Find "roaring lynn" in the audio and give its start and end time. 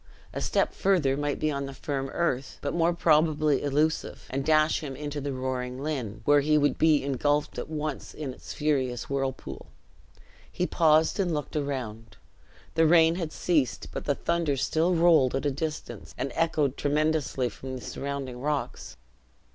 5.31-6.21